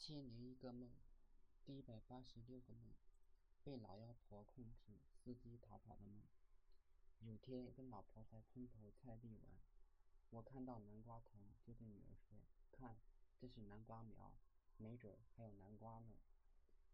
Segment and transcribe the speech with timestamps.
[0.00, 0.88] 千零一个梦，
[1.66, 2.94] 第一百八十六个梦，
[3.64, 6.22] 被老妖婆控制、伺机逃跑的梦。
[7.18, 9.58] 有天跟老婆在村头菜地玩，
[10.30, 12.38] 我看到南瓜藤，就对女儿说
[12.70, 12.96] ：“看，
[13.40, 14.32] 这是南瓜苗，
[14.76, 16.14] 没准还有南瓜呢。”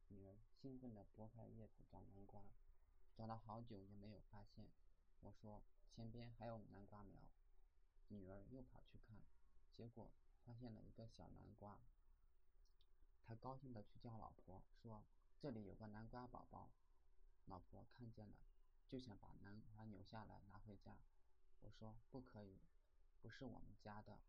[0.09, 2.43] 女儿兴奋地拨开叶子找南瓜，
[3.15, 4.65] 找了好久也没有发现。
[5.21, 5.63] 我说
[5.95, 7.21] ：“前边还有南瓜苗。”
[8.09, 9.19] 女儿又跑去看，
[9.77, 10.11] 结果
[10.43, 11.79] 发现了一个小南瓜。
[13.27, 15.03] 他高兴地去叫老婆，说
[15.41, 16.71] ：“这里有个南瓜宝宝。”
[17.47, 18.37] 老婆看见了，
[18.87, 20.97] 就想把南瓜扭下来拿回家。
[21.61, 22.61] 我说：“不可以，
[23.21, 24.21] 不是我们家的。”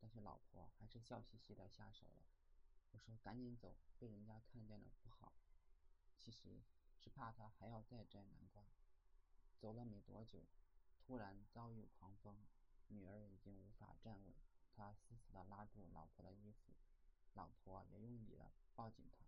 [0.00, 2.26] 但是老婆还是笑嘻嘻地下手了。
[2.90, 5.32] 我说：“赶紧走，被人家看见了不好。”
[6.18, 6.60] 其实
[6.98, 8.64] 是怕他还要再摘南瓜。
[9.58, 10.46] 走了没多久，
[11.06, 12.44] 突然遭遇狂风，
[12.88, 14.34] 女儿已经无法站稳，
[14.72, 16.72] 她死死地拉住老婆的衣服。
[17.34, 19.24] 老婆也用力地抱紧他，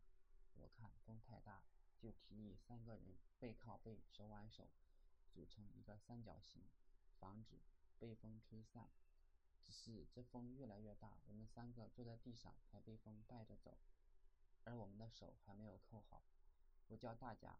[0.54, 1.62] 我看风太大，
[1.98, 4.68] 就提议三个人背靠背，手挽手，
[5.32, 6.62] 组成一个三角形，
[7.18, 7.60] 防止
[7.98, 8.88] 被风吹散。
[9.62, 13.78] 只是这风越来越大，我们三个坐在地上还被风带着走，
[14.64, 16.22] 而我们的手还没有扣好。
[16.88, 17.56] 我叫大家，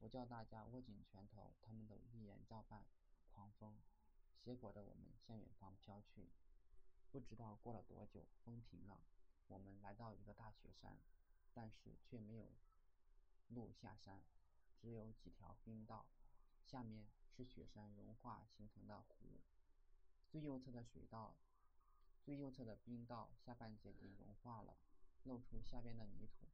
[0.00, 2.84] 我叫大家握紧拳头，他们都一言照办。
[3.32, 3.80] 狂风
[4.44, 6.28] 挟裹着我们向远方飘去。
[7.10, 9.00] 不知道过了多久，风停了。
[9.48, 10.98] 我们来到一个大雪山，
[11.52, 12.52] 但是却没有
[13.48, 14.22] 路下山，
[14.80, 16.06] 只有几条冰道，
[16.64, 19.40] 下面是雪山融化形成的湖。
[20.30, 21.36] 最右侧的水道，
[22.24, 24.76] 最右侧的冰道下半截已经融化了，
[25.24, 26.48] 露出下边的泥土。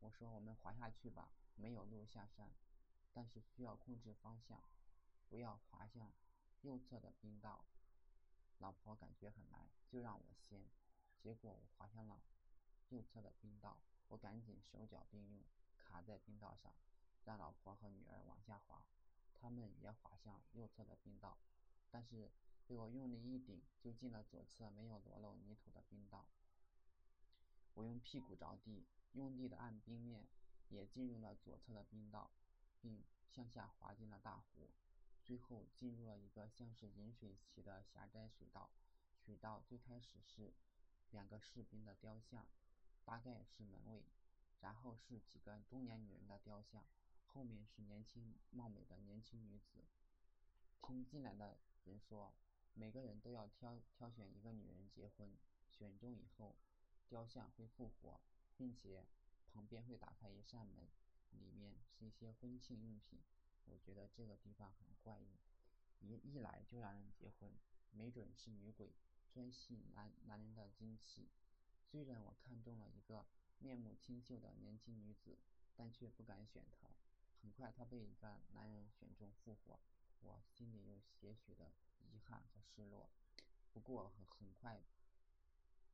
[0.00, 2.50] 我说：“我们滑下去吧，没有路下山，
[3.12, 4.62] 但是需要控制方向，
[5.28, 6.12] 不要滑向
[6.62, 7.64] 右侧的冰道。”
[8.58, 10.62] 老婆感觉很难，就让我先，
[11.18, 12.22] 结果我滑向了。
[12.90, 15.42] 右侧的冰道，我赶紧手脚并用
[15.76, 16.72] 卡在冰道上，
[17.24, 18.84] 让老婆和女儿往下滑。
[19.34, 21.36] 他们也滑向右侧的冰道，
[21.90, 22.30] 但是
[22.66, 26.26] 被我用力一顶，就进了左侧没有裸露泥土的冰道。
[27.74, 30.26] 我用屁股着地，用力的按冰面，
[30.68, 32.30] 也进入了左侧的冰道，
[32.80, 34.70] 并向下滑进了大湖。
[35.22, 38.70] 最后进入了一个像是饮水池的狭窄水道，
[39.18, 40.54] 水道最开始是
[41.10, 42.46] 两个士兵的雕像。
[43.06, 44.02] 大概是门卫，
[44.60, 46.84] 然后是几个中年女人的雕像，
[47.24, 49.84] 后面是年轻貌美的年轻女子。
[50.82, 52.34] 听进来的人说，
[52.74, 56.56] 每个人都要挑挑选一个女人结婚，选中以后，
[57.08, 58.20] 雕像会复活，
[58.56, 59.06] 并且
[59.52, 60.88] 旁边会打开一扇门，
[61.30, 63.20] 里面是一些婚庆用品。
[63.66, 65.38] 我觉得这个地方很怪异，
[66.00, 67.52] 一一来就让人结婚，
[67.92, 68.92] 没准是女鬼
[69.32, 71.28] 专吸男男人的精气。
[71.88, 73.24] 虽然我看中了一个
[73.58, 75.38] 面目清秀的年轻女子，
[75.76, 76.88] 但却不敢选她。
[77.40, 79.78] 很快，她被一个男人选中复活，
[80.20, 83.08] 我心里有些许的遗憾和失落。
[83.72, 84.82] 不过很很快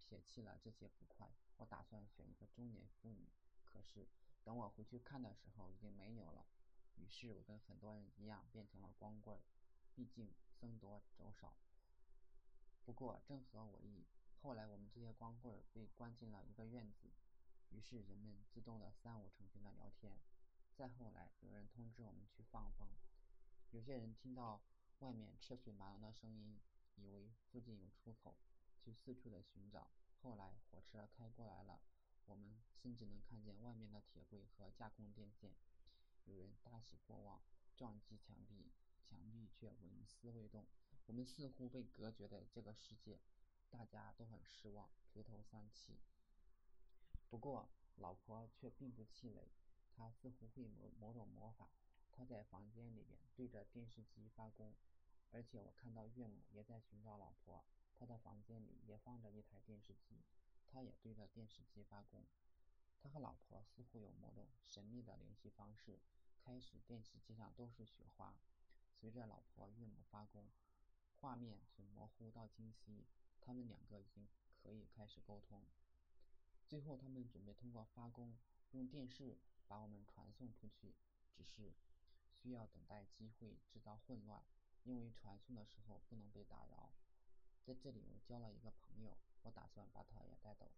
[0.00, 3.28] 撇弃了这些不快，我打算选一个中年妇女。
[3.64, 4.08] 可是
[4.42, 6.46] 等我回去看的时候，已经没有了。
[6.96, 9.38] 于是我跟很多人一样变成了光棍，
[9.94, 11.54] 毕竟僧多粥少。
[12.84, 14.04] 不过正合我意。
[14.42, 17.12] 后来我们这些光棍被关进了一个院子，
[17.70, 20.18] 于是人们自动的三五成群的聊天。
[20.74, 22.88] 再后来，有人通知我们去放风，
[23.70, 24.60] 有些人听到
[24.98, 26.58] 外面车水马龙的声音，
[26.96, 28.34] 以为附近有出口，
[28.82, 29.86] 就四处的寻找。
[30.22, 31.80] 后来火车开过来了，
[32.26, 35.54] 我们甚至能看见外面的铁轨和架空电线。
[36.24, 37.40] 有人大喜过望，
[37.76, 38.72] 撞击墙壁，
[39.04, 40.66] 墙壁却纹丝未动。
[41.06, 43.20] 我们似乎被隔绝在这个世界。
[43.72, 45.98] 大家都很失望，垂头丧气。
[47.30, 49.48] 不过老婆却并不气馁，
[49.90, 51.70] 她似乎会某某种魔法。
[52.12, 54.74] 她在房间里边对着电视机发功，
[55.30, 57.64] 而且我看到岳母也在寻找老婆，
[57.98, 60.22] 她的房间里也放着一台电视机，
[60.68, 62.26] 她也对着电视机发功。
[63.00, 65.98] 他和老婆似乎有某种神秘的联系方式。
[66.44, 68.34] 开始电视机上都是雪花，
[69.00, 70.50] 随着老婆岳母发功，
[71.20, 73.06] 画面从模糊到清晰。
[73.44, 74.26] 他们两个已经
[74.62, 75.64] 可以开始沟通。
[76.66, 78.38] 最后，他们准备通过发功
[78.70, 79.36] 用电视
[79.66, 80.94] 把我们传送出去，
[81.34, 81.74] 只是
[82.30, 84.42] 需要等待机会，制造混乱，
[84.84, 86.94] 因为传送的时候不能被打扰。
[87.64, 90.72] 在这里，我交了一个朋友，我打算把他也带走。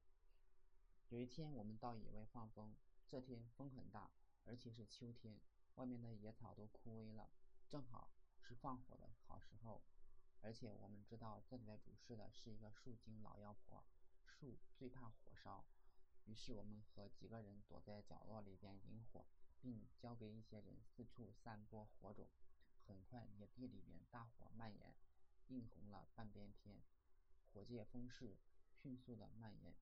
[1.11, 2.75] 有一天，我们到野外放风，
[3.09, 4.11] 这天风很大，
[4.47, 5.39] 而且是秋天，
[5.77, 7.31] 外面的野草都枯萎了，
[7.69, 9.83] 正好是放火的好时候。
[10.45, 13.83] 而且我们知道，这里来主事的是一个树精老妖婆。
[14.27, 15.65] 树最怕火烧，
[16.27, 19.25] 于是我们和几个人躲在角落里边引火，
[19.63, 22.29] 并交给一些人四处散播火种。
[22.87, 24.95] 很快，野地里边大火蔓延，
[25.49, 26.77] 映红了半边天，
[27.51, 28.37] 火借风势，
[28.71, 29.75] 迅速的蔓延。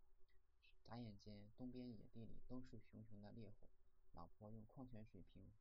[0.84, 3.66] 眨眼间，东边野地里都是熊熊的烈火。
[4.12, 5.52] 老婆用矿泉水瓶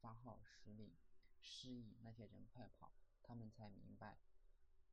[0.00, 0.94] 发号施令，
[1.40, 2.92] 示意那些人快跑。
[3.30, 4.16] 他们才明白，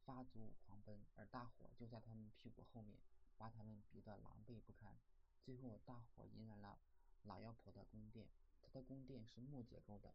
[0.06, 3.00] 发足狂奔，而大火就在他们屁股后面，
[3.36, 4.96] 把他们逼得狼狈不堪。
[5.42, 6.78] 最后，大火引燃了
[7.24, 8.28] 老妖婆的宫殿。
[8.62, 10.14] 她的宫殿是木结构的。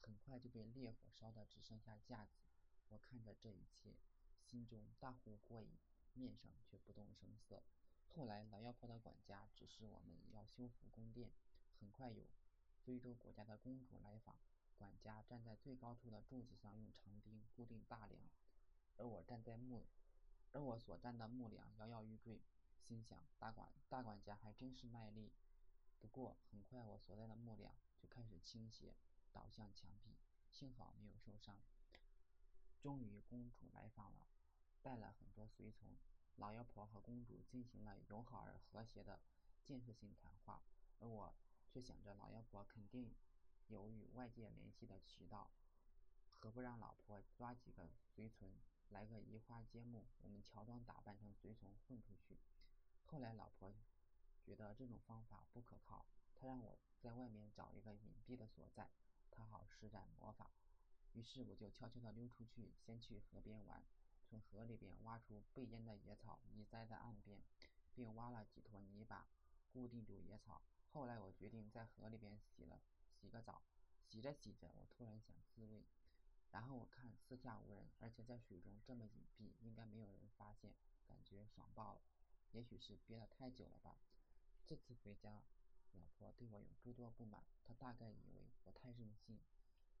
[0.00, 2.38] 很快就被烈火烧得只剩下架子。
[2.88, 3.96] 我看着这一切，
[4.44, 5.70] 心中大呼过瘾，
[6.14, 7.64] 面上却不动声色。
[8.14, 11.32] 后来，老妖婆的管家指示我们要修复宫殿。
[11.80, 12.22] 很快有
[12.84, 14.36] 非洲国家的公主来访，
[14.76, 18.28] 管家站在最高处的柱子上用长钉固定大梁，
[18.96, 19.86] 而我站在木，
[20.52, 22.42] 而我所站的木梁摇摇欲坠。
[22.78, 25.32] 心想，大管大管家还真是卖力。
[25.98, 28.94] 不过，很快我所在的木梁就开始倾斜。
[29.32, 30.16] 倒向墙壁，
[30.50, 31.58] 幸好没有受伤。
[32.80, 34.28] 终于，公主来访了，
[34.82, 35.96] 带了很多随从。
[36.36, 39.20] 老妖婆和公主进行了友好而和谐的
[39.64, 40.62] 建设性谈话，
[41.00, 41.34] 而我
[41.66, 43.14] 却想着老妖婆肯定
[43.68, 45.50] 有与外界联系的渠道，
[46.30, 48.52] 何不让老婆抓几个随从
[48.90, 52.38] 来个移花接木，我们乔装打扮成随从混出去。
[53.06, 53.72] 后来，老婆
[54.44, 58.88] 觉得这种方法不可靠，她让我在外面找一个隐蔽的所在。
[59.30, 60.50] 她好施展魔法，
[61.12, 63.82] 于是我就悄悄地溜出去，先去河边玩，
[64.24, 67.40] 从河里边挖出被淹的野草，移栽在岸边，
[67.94, 69.26] 并挖了几坨泥巴，
[69.72, 70.62] 固定住野草。
[70.92, 72.80] 后来我决定在河里边洗了
[73.16, 73.62] 洗个澡，
[74.04, 75.86] 洗着洗着，我突然想自慰，
[76.52, 80.74] 然后我看四下无人，而且在水中这么隐蔽，应该没有人发现，
[81.06, 82.02] 感觉爽爆了。
[82.52, 83.96] 也许是憋得太久了吧。
[84.66, 85.42] 这次回家。
[85.92, 89.40] 老婆对我有诸多不满，她大概以为我太任性，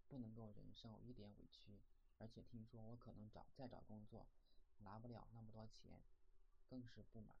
[0.06, 1.80] 不能够忍受一点委屈，
[2.18, 4.26] 而且听说我可能找再找工作，
[4.80, 6.02] 拿不了那么多钱，
[6.68, 7.34] 更是不满，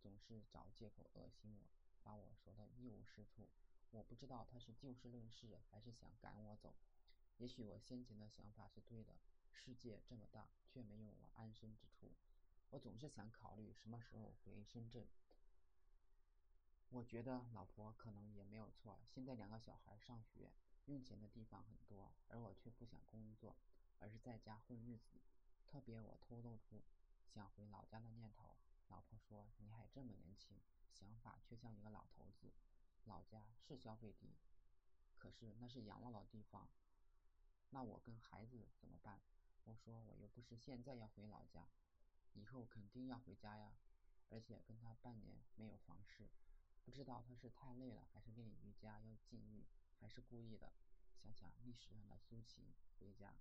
[0.00, 1.66] 总是找借口恶心我，
[2.04, 3.48] 把我说的一无是处。
[3.90, 6.74] 我不知道他是就事论事，还是想赶我走。
[7.38, 9.16] 也许我先前的想法是对的，
[9.52, 12.12] 世界这么大，却没有我安身之处。
[12.70, 15.06] 我总是想考虑什么时候回深圳。
[16.90, 18.98] 我觉得老婆可能也没有错。
[19.06, 20.52] 现在两个小孩上学，
[20.86, 23.56] 用钱的地方很多，而我却不想工作，
[23.98, 25.20] 而是在家混日子。
[25.66, 26.82] 特别我透露出
[27.26, 28.56] 想回老家的念头，
[28.88, 32.52] 老婆说：“你还这么年轻，想法却像一个老头子。”
[33.06, 34.36] 老家是消费低，
[35.16, 36.68] 可是那是养老的地方。
[37.70, 39.20] 那我跟孩子怎么办？
[39.64, 41.68] 我说我又不是现在要回老家，
[42.34, 43.74] 以后肯定要回家呀，
[44.28, 46.28] 而且跟他半年没有房事。
[46.84, 49.66] 不知道他是太累了，还是练瑜伽要禁欲，
[49.98, 50.72] 还是故意的。
[51.20, 53.34] 想想历史上的苏秦回家，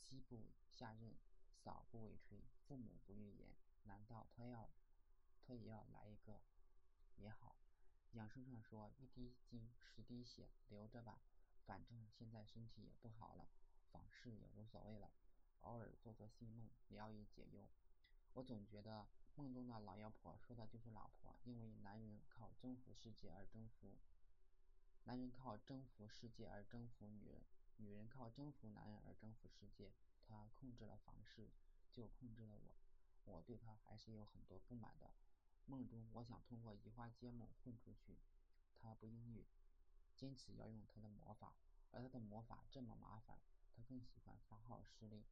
[0.00, 1.14] 妻不下任，
[1.54, 3.54] 嫂不为炊，父母不欲言，
[3.84, 4.68] 难道他要，
[5.46, 6.40] 他也要来一个？
[7.16, 7.54] 也好，
[8.12, 11.20] 养生上说一滴精十滴血，留着吧，
[11.66, 13.48] 反正现在身体也不好了，
[13.90, 15.10] 访视也无所谓了，
[15.60, 17.68] 偶尔做做新梦，聊以解忧。
[18.34, 19.06] 我总觉得。
[19.36, 23.96] 梦中的老妖婆说的就是老婆，因为男人靠征服世界而征服，
[25.04, 27.40] 男人靠征服世界而征服女人，
[27.76, 29.92] 女人靠征服男人而征服世界。
[30.26, 31.48] 她控制了房事，
[31.90, 32.76] 就控制了我，
[33.24, 35.10] 我对她还是有很多不满的。
[35.66, 38.18] 梦中我想通过移花接木混出去，
[38.78, 39.44] 他不应允，
[40.16, 41.54] 坚持要用他的魔法，
[41.90, 43.38] 而他的魔法这么麻烦，
[43.76, 45.24] 他更喜欢发号施令，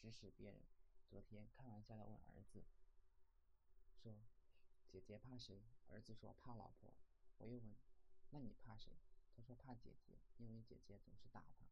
[0.00, 0.62] 指使别人。
[1.08, 2.64] 昨天开玩笑的问儿子。
[4.02, 4.14] 说
[4.90, 6.92] ：“姐姐怕谁？”儿子说：“怕老婆。”
[7.38, 7.76] 我又问
[8.30, 8.92] ：“那你怕谁？”
[9.36, 11.66] 他说：“怕姐姐，因为姐姐总是打他。”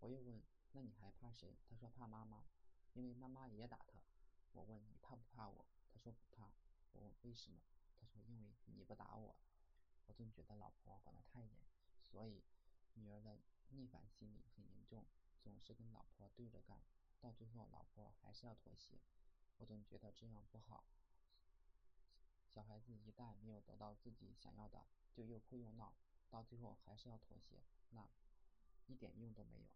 [0.00, 2.44] 我又问：“那你还怕谁？”他说：“怕妈妈，
[2.94, 4.00] 因为妈妈也打他。”
[4.52, 6.50] 我问：“你怕不怕我？”他说：“不怕。”
[6.94, 7.60] 我问：“为什么？”
[8.00, 9.36] 他说：“因为你不打我。”
[10.06, 11.50] 我总觉得老婆管得太严，
[12.00, 12.42] 所以
[12.94, 15.04] 女儿的逆反心理很严重，
[15.42, 16.82] 总是跟老婆对着干，
[17.20, 19.00] 到最后老婆还是要妥协。
[19.58, 20.84] 我总觉得这样不好。
[22.48, 25.94] 小孩子一旦没有得到自己想要的，就又哭又闹，
[26.30, 28.08] 到最后还是要妥协，那
[28.86, 29.66] 一点用都没有。